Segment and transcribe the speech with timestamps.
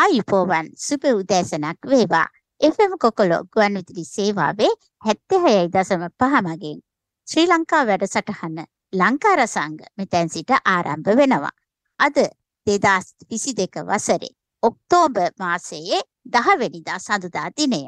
[0.00, 2.26] ආයුපෝවන් සුප උදෑසනක් වේවා.
[2.60, 4.68] FM කොකොලෝ ගුවන්විදුලි සේවාවේ
[5.06, 6.76] 76.5 මගින්
[7.28, 8.58] ශ්‍රී ලංකා වැඩසටහන
[9.00, 11.50] ලංකා රසංග මෙතැන් සිට ආරම්භ වෙනවා.
[12.00, 12.20] අද
[12.66, 14.30] 2022 වසරේ
[14.62, 16.00] ඔක්තෝබර් මාසයේ
[16.38, 17.82] 10 වෙනිදා සඳුදා දිනය.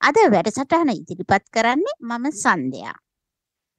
[0.00, 2.96] අද වැඩසටහන ඉදිරිපත් කරන්නේ මම සන්ධයා.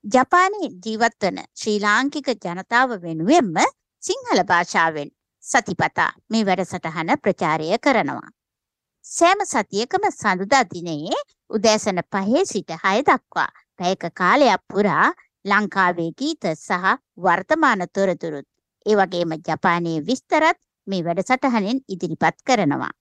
[0.04, 3.56] ජපානයේ ජීවත් වන ශ්‍රී ලාංකික ජනතාව වෙනුවෙන්ම
[4.04, 5.10] සිංහල භාෂාවෙන්
[5.44, 8.30] සතිපතා මේ වැඩසටහන ප්‍රචාරය කරනවා.
[9.06, 13.50] සෑම සතියකම සඳුදා දිනයේ උදෑසන පහේ සිට හය දක්වා
[13.80, 15.08] පැයක කාලයක් පුරා
[15.46, 18.48] ලංකාවේ ගීත සහ වර්තමාන තොරතුරුත්
[18.86, 22.94] ඒ වගේම ජපානයේ විස්තරත් මේ වැඩසටහනෙන් ඉදිරිපත් කරනවා.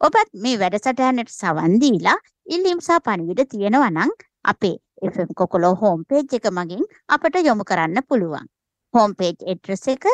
[0.00, 4.12] ඔබත් මේ වැඩසටහනට සවන් දීලා ඉල්ලීම් සහ පණිවිඩ තියෙනවා නම්
[4.44, 8.46] අපේ FM කොකොලෝ හෝම් පේජ් එක මගින් අපට යොමු කරන්න පුළුවන්.
[8.94, 10.04] හෝම් පේජ් ඇඩ්‍රස් එක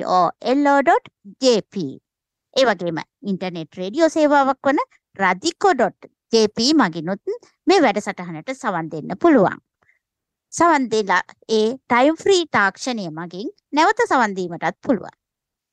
[0.00, 1.74] cocolo.jp.
[2.56, 2.98] ඒ වගේම
[3.30, 4.80] ඉන්ටර්නෙට් රේඩියෝ සේවාවක් වන
[5.16, 7.22] radico.jp මගිනුත්
[7.66, 9.58] මේ වැඩසටහනට සවන් දෙන්න පුළුවන්.
[10.52, 15.14] සවන් දෙලා ඒ ටයිම් ෆ්‍රී තාක්ෂණය මගින් නැවත සවන් දීමටත් පුළුවන්.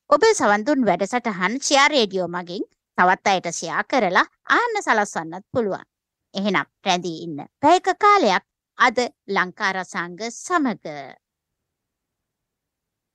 [0.09, 2.63] ඔබ සවන් දුන් වැඩසටහන් ෂෙයා රේඩියෝ මගින්
[2.97, 5.85] තවත් අයට ෂෙයා කරලා අහන්න සලස්වන්නත් පුළුවන්.
[6.33, 8.43] එහෙනම් රැඳී ඉන්න පැයක කාලයක්
[8.77, 10.85] අද ලංකා රසංග සමග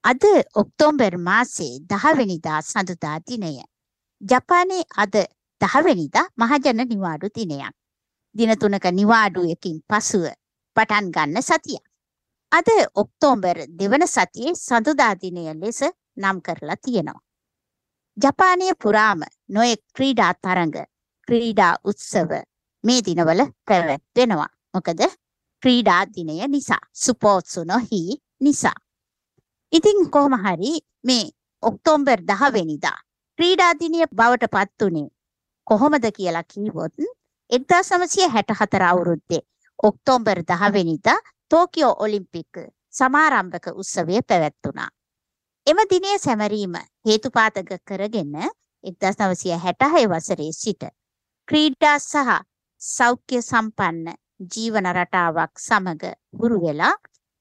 [0.05, 0.23] අද
[0.55, 3.51] ඔක්තෝබර් මාසේ 10 වෙනිදා සඳුදා දිනය.
[4.21, 5.15] ජපානයේ අද
[5.61, 7.75] 10 වෙනිදා මහජන නිවාඩු දිනයක්.
[8.35, 10.25] දින තුනක නිවාඩුවකින් පසුව
[10.77, 11.85] පටන් ගන්න සතියක්.
[12.53, 15.81] අද ඔක්තෝබර් දෙවන සතියේ සඳුදා දිනය ලෙස
[16.17, 17.21] නම් කරලා තියෙනවා.
[18.17, 20.77] ජපානය පුරාම නොයෙක් ක්‍රීඩා තරඟ,
[21.29, 22.31] ක්‍රීඩා උත්සව
[22.85, 24.51] මේ දිනවල පැවැත්වෙනවා.
[24.75, 25.01] මොකද
[25.63, 28.01] ක්‍රීඩා දිනය නිසා, සුපෝත්සු නොහි
[28.41, 28.79] නිසා.
[29.73, 31.31] ඉතින් කොහොම හරි මේ
[31.63, 32.99] ඔක්තෝබර් 10 වෙනිදා
[33.39, 35.09] ක්‍රීඩා දිනය බවට පත් උනේ
[35.67, 36.95] කොහොමද කියලා කිව්වොත්
[37.51, 39.43] 1964 අවුරුද්දේ
[39.83, 42.59] ඔක්තෝබර් 10 වෙනිදා ටෝකියෝ ඔලිම්පික්
[42.95, 44.91] සමාරම්භක උත්සවය පැවැත්වුණා.
[45.67, 46.75] එම දිනය සැමරීම
[47.07, 48.37] හේතුපාතක කරගෙන
[48.85, 50.83] 1966 වසරේ සිට
[51.49, 52.39] ක්‍රීඩා සහ
[52.83, 54.07] සෞඛ්‍ය සම්පන්න
[54.53, 56.03] ජීවන රටාවක් සමග
[56.39, 56.95] හුරු වෙලා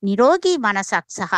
[0.03, 1.33] නිරෝගී මනසක් සහ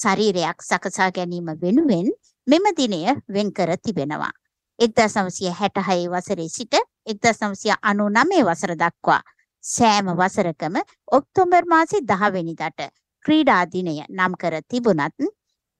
[0.00, 2.08] ශරීරයක් සකසා ගැනීම වෙනුවෙන්
[2.46, 4.32] මෙම දිනය වෙන් කර තිබෙනවා.
[4.78, 6.74] 1966 වසරේ සිට
[7.06, 9.20] 1999 වසර දක්වා
[9.64, 10.76] සෑම වසරකම
[11.12, 12.80] ඔක්තෝබර් මාසේ 10 වෙනිදාට
[13.24, 15.28] ක්‍රීඩා දිනය නම් කර තිබුණත්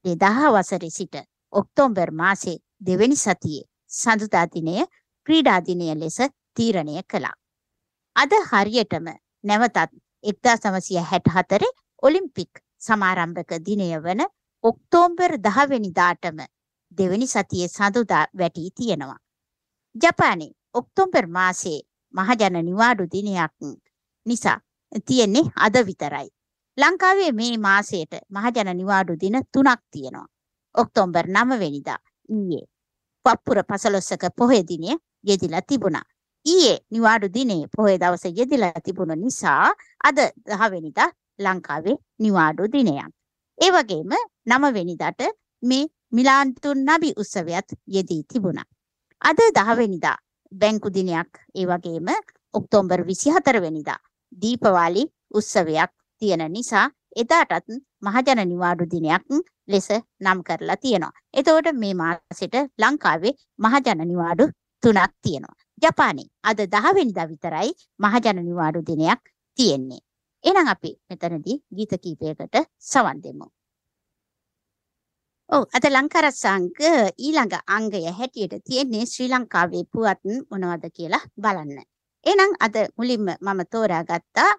[0.04, 1.16] 2000 වසරේ සිට
[1.52, 4.86] ඔක්තෝබර් මාසේ දෙවැනි සතියේ සඳුදා දිනය
[5.26, 6.18] ක්‍රීඩා දිනය ලෙස
[6.56, 7.36] තීරණය කළා.
[8.16, 9.06] අද හරියටම
[9.44, 9.78] නැවතත්
[10.24, 11.70] 1964
[12.02, 14.22] ඔලිම්පික් සමාරම්භක දිනය වන
[14.64, 16.40] ඔක්තෝබර් 10 වෙනිදාටම
[16.98, 19.18] දෙවැනි සතියේ සඳුදා වැටී තියෙනවා.
[19.94, 21.80] ජපානයේ ඔක්තෝබර් මාසයේ
[22.14, 23.52] මහජන නිවාඩු දිනයක්
[24.26, 24.58] නිසා
[25.06, 26.28] තියෙන්නේ අද විතරයි.
[26.78, 30.28] ලංකාවේ මේ මාසයට මහජන නිවාඩු දින තුනක් තියෙනවා.
[30.74, 31.98] ඔක්තෝබර් 9 වෙනිදා
[32.28, 32.64] ඊයේ
[33.26, 36.04] පප්පුර පසළොස්වක පොහොය දිනය යෙදිලා තිබුණා.
[36.46, 39.72] ඊයේ නිවාඩු දිනේ පොහොය දවසේ යෙදිලා තිබුණ නිසා
[40.04, 41.10] අද 10 වෙනිදා
[41.40, 43.12] ලංකාවේ නිවාඩු දිනයක්.
[43.58, 44.12] ඒ වගේම
[44.48, 45.22] 9 වෙනිදාට
[45.62, 48.68] මේ මිලාන්තුන් නබි උත්සවයත් යෙදී තිබුණා.
[49.22, 50.16] අද 10 වෙනිදා
[50.52, 52.08] බැංකු දිනයක් ඒ වගේම
[52.54, 53.98] ඔක්තෝබර් 24 වෙනිදා
[54.32, 55.92] දීපවාලි උත්සවයක්
[56.22, 56.86] තියෙන නිසා
[57.16, 57.68] එදාටත්
[58.02, 59.24] මහජන නිවාඩු දිනයක්
[59.68, 59.88] ලෙස
[60.20, 61.12] නම් කරලා තියෙනවා.
[61.34, 64.44] එතකොට මේ මාසෙට ලංකාවේ මහජන නිවාඩු
[64.82, 65.58] තුනක් තියෙනවා.
[65.82, 67.70] ජපානයේ අද 10 වෙනිදා විතරයි
[68.00, 69.20] මහජන නිවාඩු දිනයක්
[69.58, 70.02] තියෙන්නේ.
[70.44, 73.46] එහෙනම් අපි මෙතනදී ගීත කීපයකට සවන් දෙමු.
[75.50, 76.66] ඔව් අද ලංකාරසංග
[77.18, 80.20] ඊළඟ අංගය හැටියට තියෙන්නේ ශ්‍රී ලංකාවේ පුවත්
[80.50, 81.78] මොනවද කියලා බලන්න.
[82.26, 84.50] එහෙනම් අද මුලින්ම මම තෝරාගත්තා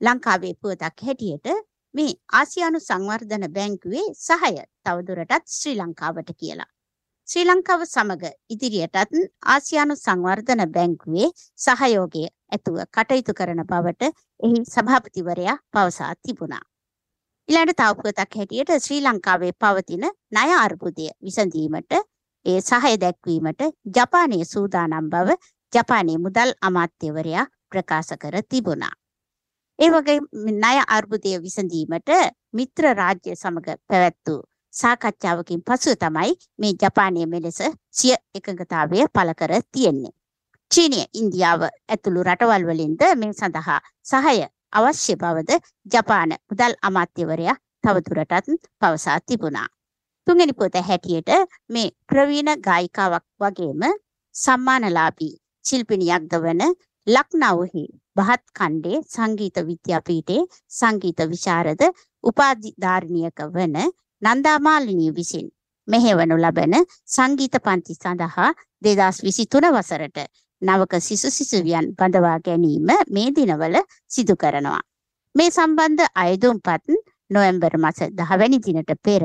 [0.00, 1.46] ලංකාවේ පුවතක් හැටියට
[1.94, 6.70] මේ ආසියානු සංවර්ධන බැංකුවේ සහාය තවදුරටත් ශ්‍රී ලංකාවට කියලා.
[7.32, 9.14] ශ්‍රී ලංකාව සමග ඉදිරියටත්
[9.52, 12.24] ආසියානු සංවර්ධන බැංකුවේ සහයෝගය
[12.54, 16.60] ඇතුව කටයුතු කරන බවට එහි සභාපතිවරයා පවසා තිබුණා.
[17.48, 21.96] ඊළඟට තව පුවතක් හැටියට ශ්‍රී ලංකාවේ පවතින ණය අර්බුදය විසඳීමට
[22.46, 25.40] ඒ සහාය දැක්වීමට ජපානයේ සූදානම් බව
[25.72, 28.94] ජපානයේ මුදල් අමාත්‍යවරයා ප්‍රකාශ කර තිබුණා.
[29.78, 30.20] ඒ වගේ
[30.52, 32.16] ණය අර්බුදය විසඳීමට
[32.52, 34.42] මිත්‍ර රාජ්‍ය සමග පැවැත් වූ
[34.72, 37.60] සාකච්ඡාවකින් පසුව තමයි මේ ජපානය මෙලෙස
[37.90, 40.12] සිය එකඟතාවය පළ කර තියෙන්නේ.
[40.70, 44.40] චීනය ඉන්දියාව ඇතුළු රටවල් වලින්ද මේ සඳහා සහාය
[44.72, 48.48] අවශ්‍ය බවද ජපාන මුදල් අමාත්‍යවරයා තවදුරටත්
[48.80, 49.68] පවසා තිබුණා.
[50.26, 51.30] තුන්වෙනි පුවත හැටියට
[51.68, 53.82] මේ ප්‍රවීණ ගායිකාවක් වගේම
[54.34, 55.34] සම්මානලාභී
[55.64, 56.62] ශිල්පිනියක්ද වන
[57.06, 57.84] ලක්නව්හි
[58.16, 61.82] බහත් කණ්ඩේ සංගීත විද්‍යාපීඨයේ සංගීත විශාරද
[62.24, 63.76] උපාධිධාරිණියක වන
[64.22, 65.46] නන්දාමාලිනී විසින්
[65.88, 66.74] මෙහෙවනු ලබන
[67.06, 68.50] සංගීත පන්ති සඳහා
[68.82, 70.18] 2023 වසරට
[70.62, 73.76] නවක සිසු සිසුවියන් බඳවා ගැනීම මේ දිනවල
[74.10, 74.80] සිදු කරනවා.
[75.34, 76.86] මේ සම්බන්ධ අයදුම්පත්
[77.30, 79.24] නොවැම්බර් මාස 10 වැනි දිනට පෙර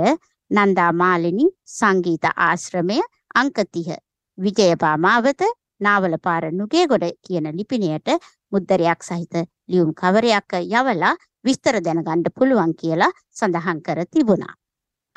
[0.52, 3.00] නන්දා මාලිනී සංගීත ආශ්‍රමය
[3.36, 4.02] අංක 30
[4.38, 5.42] විජයපාමාවත
[5.80, 8.10] නාවලපාර නුගේගොඩ කියන ලිපිණයට
[8.52, 14.56] මුද්දරයක් සහිත ලියුම් කවරයක් යවලා විස්තර දැනගන්න පුළුවන් කියලා සඳහන් කර තිබුණා.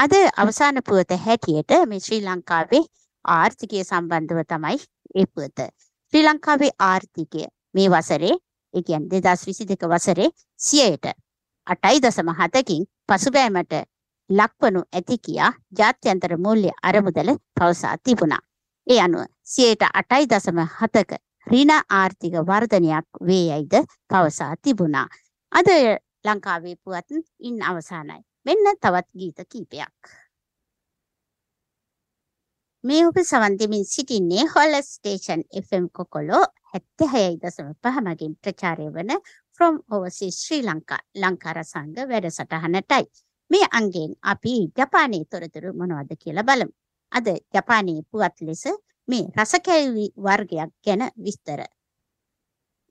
[0.01, 2.81] අද අවසාන පුවත හැටියට මේ ශ්‍රී ලංකාවේ
[3.25, 4.79] ආර්ථිකය සම්බන්ධව තමයි
[5.15, 5.59] ඒ පුවත.
[6.13, 7.43] ශ්‍රී ලංකාවේ ආර්ථිකය
[7.75, 8.31] මේ වසරේ
[8.75, 10.29] ඒ කියන්නේ 2022 වසරේ
[10.61, 11.13] 100ට
[11.67, 13.77] 8.7කින් පසුබෑමට
[14.31, 18.43] ලක්වනු ඇති කියා ජාත්‍යන්තර මූල්‍ය අරමුදල පවසා තිබුණා.
[18.87, 19.27] ඒ අනුව
[19.57, 23.79] 8.7ක ඍණ ආර්ථික වර්ධනයක් වේ යයිද
[24.11, 25.07] පවසා තිබුණා.
[25.53, 25.69] අද
[26.25, 27.09] ලංකාවේ පුවත්
[27.41, 28.30] ඉන් අවසానයි.
[28.47, 30.01] මෙන්න තවත් ගීත කීපයක්.
[32.85, 39.13] මේ ඔබ සවන් දෙමින් සිටින්නේ හොල ස්ටේෂන් FM කොකොලෝ 76.5 මගින් ප්‍රචාරය වන
[39.53, 43.05] from overseas ශ්‍රී ලංකා ලංකා රසංග වැඩසටහනටයි.
[43.51, 46.73] මේ අංගෙන් අපි ජපානයේ තොරතුරු මොනවද කියලා බලමු.
[47.13, 48.65] අද ජපානයේ පුවත් ලෙස
[49.09, 51.61] මේ රසකැවි වර්ගයක් ගැන විස්තර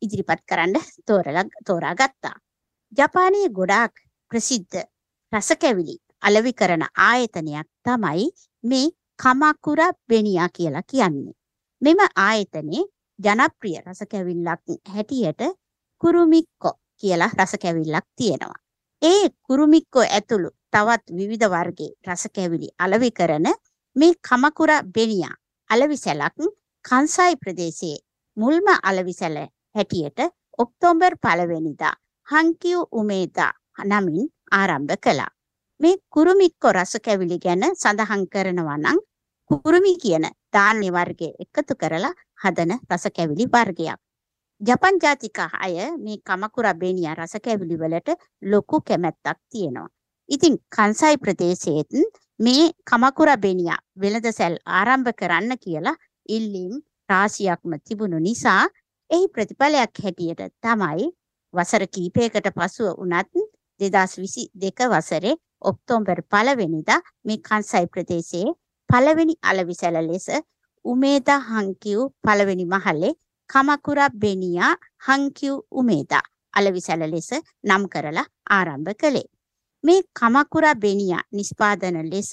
[0.02, 2.36] ඉදිරිපත් කරන්න තෝරලා තෝරාගත්තා.
[2.92, 3.94] ජපානයේ ගොඩාක්
[4.32, 4.86] ප්‍රසිද්ධ
[5.34, 8.30] රසකැවිලි අලෙවි කරන ආයතනයක් තමයි
[8.64, 8.86] මේ
[9.20, 11.34] කමකුරා බෙනියා කියලා කියන්නේ.
[11.82, 12.86] මෙම ආයතනයේ
[13.20, 15.42] ජනප්‍රිය රසකැවිල්ලක් හැටියට
[16.02, 18.60] කුරුමික්කෝ කියලා රසකැවිල්ලක් තියෙනවා.
[19.02, 23.48] ඒ කුරුමික්කෝ ඇතුළු තවත් විවිධ වර්ගයේ රසකැවිලි අලෙවි කරන
[23.96, 25.36] මේ කමකුරා බෙනියා
[25.70, 26.38] අලවිසැලක්
[26.86, 27.98] කන්සයි ප්‍රදේශයේ
[28.38, 29.38] මුල්ම අලවිසැල
[29.76, 30.20] හැටියට
[30.58, 31.96] ඔක්තෝබර් පළවෙනිදා
[32.28, 33.54] හංකියු උමේදා
[33.86, 35.32] නමින් ආරම්භ කළා.
[35.80, 39.00] මේ කුරුමික්කො රස කැවිලි ගැන සඳහන් කරනවා නම්
[39.50, 42.14] කුරුමි කියන ධාන්‍ය වර්ගය එකතු කරලා
[42.44, 44.00] හදන රස කැවිලි වර්ගයක්.
[44.62, 49.90] ජපන් ජාතික අය මේ කමකුරා බේනියා රස කැවිලි වලට ලොකු කැමැත්තක් තියෙනවා.
[50.30, 51.94] ඉතින් කන්සයි ප්‍රදේශයේත්
[52.40, 55.96] මේ කමකුරා බෙනියා වෙළඳසැල් ආරම්භ කරන්න කියලා
[56.30, 56.76] ඉල්ලීම්
[57.10, 58.62] රාශියක්ම තිබුණු නිසා
[59.10, 61.08] එහි ප්‍රතිඵලයක් හැටියට තමයි
[61.54, 63.34] වසර කීපයකට පසුව වුණත්
[63.82, 68.56] 2022 වසරේ ඔක්තෝබර් පළවෙනිදා මේ කන්සයි ප්‍රදේශයේ
[68.90, 70.28] පළවෙනි අලවිසැල ලෙස
[70.86, 73.14] උමේදා හංකියු පළවෙනි මහලේ
[73.50, 74.74] කමකුරා බෙනියා
[75.08, 76.24] හංකියු උමේදා
[76.54, 77.30] අලවිසැල ලෙස
[77.64, 79.28] නම් කරලා ආරම්භ කළේ.
[79.84, 82.32] මේ කමකුරා බෙනියා නිෂ්පාදන ලෙස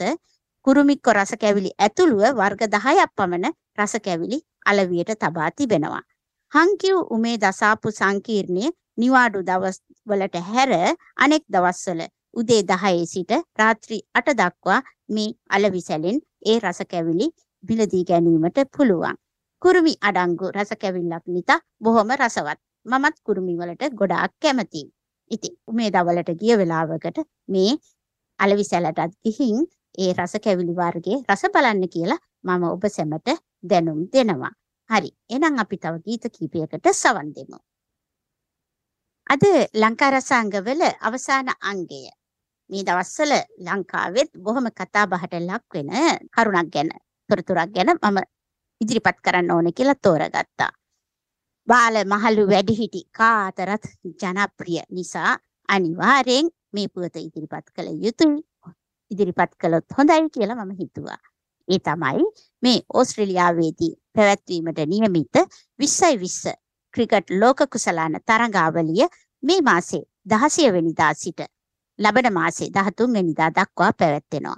[0.67, 6.03] කුරුමික්ක රස කැවිලි ඇතුළුව වර්ග 10ක් පමණ රස කැවිලි අලවියට තබා තිබෙනවා.
[6.53, 10.71] හංකිව් උමේ දසාපු සංකීර්ණයේ නිවාඩු දවස් වලට හැර
[11.17, 12.03] අනෙක් දවස්වල
[12.35, 17.27] උදේ 10 සිට රාත්‍රී 8 දක්වා මේ අලවි සැලෙන් ඒ රස කැවිලි
[17.65, 19.17] මිලදී ගැනීමට පුළුවන්.
[19.63, 22.59] කුරුමි අඩංගු රස කැවිල්ලක් නිතා බොහොම රසවත්.
[22.87, 24.91] මමත් කුරුමි වලට ගොඩාක් කැමතියි.
[25.31, 27.73] ඉතින් මේ දවලට ගිය වෙලාවකට මේ
[28.41, 29.65] අලවි සැලටත් ගිහින්
[29.99, 33.29] ඒ රස කැවිලි වර්ගයේ රස බලන්න කියලා මම ඔබ සැමට
[33.71, 34.53] දැනුම් දෙනවා.
[34.91, 35.11] හරි.
[35.31, 37.59] එහෙනම් අපි තව ගීත කීපයකට සවන් දෙමු.
[39.27, 39.43] අද
[39.75, 42.03] ලංකා රසාංගවල අවසාන අංගය.
[42.71, 43.33] මේ දවස්වල
[43.67, 45.91] ලංකාවෙත් බොහොම කතා බහට ලක් වෙන
[46.35, 46.91] කරුණක් ගැන
[47.31, 48.19] තොරතුරක් ගැන මම
[48.81, 50.71] ඉදිරිපත් කරන්න ඕනේ කියලා තෝරගත්තා.
[51.69, 53.85] බාල මහලු වැඩිහිටි කාතරත්
[54.21, 55.33] ජනප්‍රිය නිසා
[55.69, 58.39] අනිවාර්යෙන් මේ පුවත ඉදිරිපත් කළ යුතුයි.
[59.11, 61.21] ඉදිරිපත් කළොත් හොඳයි කියලා මම හිතුවා.
[61.69, 62.23] ඒ තමයි
[62.63, 65.35] මේ ඕස්ට්‍රේලියාවේදී පැවැත්වීමට නියමිත
[65.79, 66.66] 20යි 20
[66.97, 69.07] ක්‍රිකට් ලෝක කුසලාන තරඟාවලිය
[69.43, 71.41] මේ මාසේ 16 වෙනිදා සිට
[71.99, 74.57] ලබන මාසේ 13 වෙනිදා දක්වා පැවැත්වෙනවා.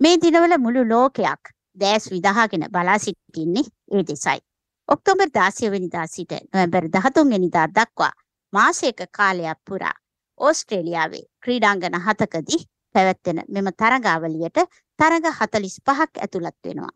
[0.00, 4.40] මේ දිනවල මුළු ලෝකයක් දැස් විදහාගෙන බලා සිටින්නේ ඒ දෙසයි.
[4.88, 8.12] ඔක්තෝබර් 16 වෙනිදා සිට නොවැම්බර් 13 වෙනිදා දක්වා
[8.52, 9.96] මාසයක කාලයක් පුරා
[10.40, 12.60] ඕස්ට්‍රේලියාවේ ක්‍රීඩාංගන හතකදී
[12.94, 14.58] පැවැත්වෙන මෙම තරඟාවලියට
[14.98, 16.92] තරඟ 45ක් ඇතුළත් වෙනවා.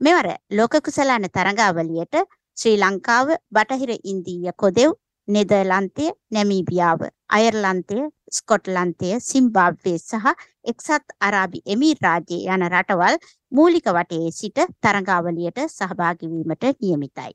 [0.00, 2.14] මෙවර ලෝක කුසලාන තරඟාවලියට
[2.56, 4.92] ශ්‍රී ලංකාව, බටහිර ඉන්දීය කොදෙව්,
[5.28, 7.98] නෙදර්ලන්තය, නැමීබියාව, අයර්ලන්තය,
[8.32, 10.26] ස්කොට්ලන්තය, සිම්බාබ්වේ සහ
[10.64, 13.18] එක්සත් අරාබි එමිරාජ්‍ය යන රටවල්
[13.52, 17.32] මූලික වටයේ සිට තරඟාවලියට සහභාගී වීමට නියමිතයි.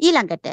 [0.00, 0.48] ඊළඟට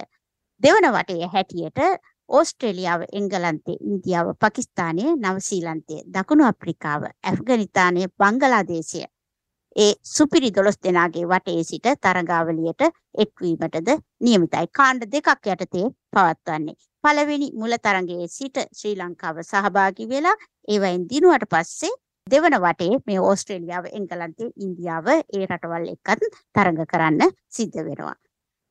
[0.63, 1.81] දෙවන වටයේ හැටියට
[2.29, 9.03] ඕස්ට්‍රේලියාව, එංගලන්තය, ඉන්දියාව, පාකිස්තානය, නවසීලන්තය, දකුණු අප්‍රිකාව, ඇෆ්ගනිස්තානය, බංගලාදේශය,
[9.75, 12.83] ඒ සුපිරි 12 දෙනාගේ වටේ සිට තරඟාවලියට
[13.17, 13.89] එක්වීමටද
[14.21, 14.67] නියමිතයි.
[14.71, 16.75] කාණ්ඩ දෙකක් යටතේ පවත්වන්නේ.
[17.03, 20.35] පළවෙනි මුල තරඟයේ සිට ශ්‍රී ලංකාව සහභාගී වෙලා
[20.67, 21.91] ඒවයින් දිනුවට පස්සේ
[22.27, 26.23] දෙවන වටේ මේ ඕස්ට්‍රේලියාව, එංගලන්තය, ඉන්දියාව ඒ රටවල් එක්කත්
[26.55, 28.15] තරඟ කරන්න සිද්ධ වෙනවා.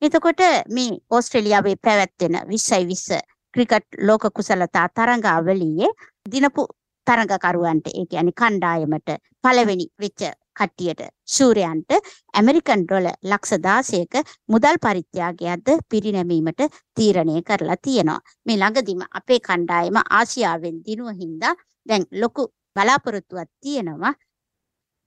[0.02, 3.20] එතකොට මේ ඕස්ට්‍රේලියාවේ පැවැත්වෙන 20යි 20
[3.54, 5.92] ක්‍රිකට් ලෝක කුසලතා තරඟාවලියේ
[6.32, 6.64] දිනපු
[7.06, 10.24] තරඟකරුවන්ට ඒ කියන්නේ කණ්ඩායමට පළවෙනි වෙච්ච
[10.56, 11.02] කට්ටියට
[11.34, 11.90] ශූරයන්ට
[12.34, 16.60] ඇමරිකන් ඩොල ලක්ෂ 16ක මුදල් පරිත්‍යාගයක්ද පිරිනැමීමට
[16.96, 18.20] තීරණය කරලා තියෙනවා.
[18.46, 21.54] මේ ළඟදිම අපේ කණ්ඩායම ආසියාවෙන් දිනුව හින්දා
[21.86, 24.14] දැන් ලොකු බලාපොරොත්තුවක් තියෙනවා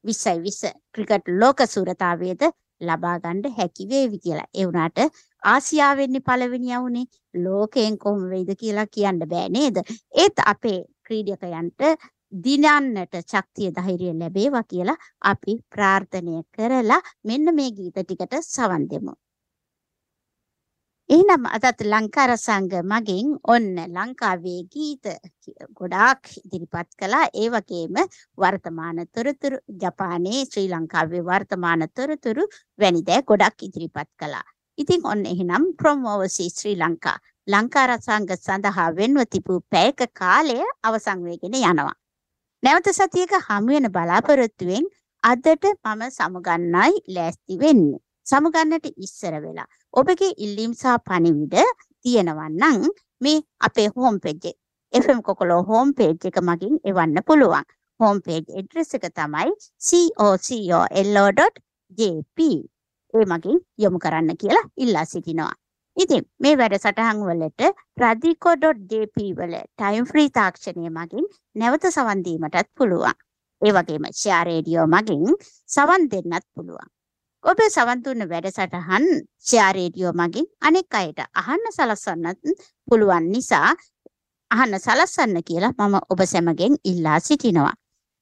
[0.03, 2.43] 20යි 20 ක්‍රිකට් ලෝක සූරතාවයේද
[2.81, 4.47] ලබා ගන්න හැකි වේවි කියලා.
[4.53, 4.99] ඒ වුණාට
[5.43, 7.05] ආසියාවෙන්නේ පළවෙනි යවුනේ
[7.43, 9.77] ලෝකයෙන් කොහොම වෙයිද කියලා කියන්න බෑ නේද?
[10.21, 11.81] ඒත් අපේ ක්‍රීඩකයන්ට
[12.45, 14.97] දිනන්නට ශක්තිය ධෛර්යය ලැබේවා කියලා
[15.31, 19.13] අපි ප්‍රාර්ථනය කරලා මෙන්න මේ ගීත ටිකට සවන් දෙමු.
[21.09, 25.05] එහෙනම් අදත් ලංකා රසංග මගින් ඔන්න ලංකාවේ ගීත
[25.73, 27.31] ගොඩාක් ඉදිරිපත් කළා.
[27.33, 27.95] ඒ වගේම
[28.37, 32.43] වර්තමාන තොරතුරු ජපානයේ ශ්‍රී ලංකාවේ වර්තමාන තොරතුරු
[32.79, 34.45] වැනි දෑ ගොඩක් ඉදිරිපත් කළා.
[34.77, 37.17] ඉතින් ඔන්න එහෙනම් from overseas ශ්‍රී ලංකා
[37.47, 41.95] ලංකා රසංග සඳහා වෙන්ව තිබූ පැයක කාලය අවසන් වෙගෙන යනවා.
[42.67, 44.85] නැවත සතියක හමු වෙන බලාපොරොත්තුවෙන්
[45.23, 47.99] අදට මම සමුගන්නයි ලෑස්ති වෙන්නේ.
[48.25, 51.55] සමුගන්නට ඉස්සර වෙලා ඔබගේ ඉල්ලීම් සහ පණිවිඩ
[52.05, 52.81] තියෙනවා නම්
[53.21, 54.57] මේ අපේ හෝම් පේජ් එක
[54.93, 57.63] FM කොකලෝ හෝම් පේජ් එක මගින් එවන්න පුළුවන්.
[57.99, 59.49] හෝම් පේජ් ඇඩ්‍රස් එක තමයි
[59.87, 62.37] cocolo.jp.
[63.13, 65.53] ඒ මගින් යොමු කරන්න කියලා ඉල්ලා සිටිනවා.
[65.97, 71.25] ඉතින් මේ වැඩසටහන් වලට radiko.jp වල ටයිම් ෆ්‍රී තාක්ෂණය මගින්
[71.55, 73.15] නැවත සවන් දීමටත් පුළුවන්.
[73.61, 75.23] ඒ වගේම ෂෙයා රේඩියෝ මගින්
[75.69, 76.89] සවන් දෙන්නත් පුළුවන්.
[77.43, 79.07] ඔබ සවන් දුන්න වැඩසටහන්
[79.39, 82.53] ෂෙයා රේඩියෝ මගින් අනෙක් අයට අහන්න සලස්වන්නත්
[82.87, 83.71] පුළුවන් නිසා
[84.51, 87.73] අහන්න සලස්වන්න කියලා මම ඔබ සැමගෙන් ඉල්ලා සිටිනවා.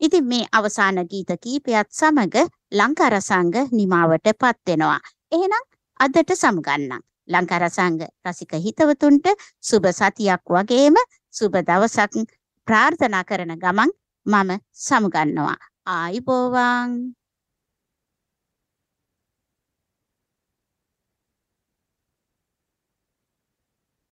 [0.02, 5.00] ඉතින් මේ අවසාන ගීත කීපයත් සමග ලංකා රසංග නිමාවටපත් වෙනවා.
[5.32, 5.68] එහෙනම්
[6.00, 7.04] අදට සමුගන්නම්.
[7.28, 9.28] ලංකා රසංග රසික හිතවතුන්ට
[9.62, 10.96] සුබ සතියක් වගේම
[11.34, 12.26] සුබ දවසක්
[12.68, 13.92] ප්‍රාර්ථනා කරන ගමන්
[14.26, 15.58] මම සමුගන්නවා.
[15.88, 16.92] ආයිබෝවන්